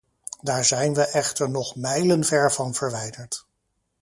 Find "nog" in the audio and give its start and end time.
1.49-1.75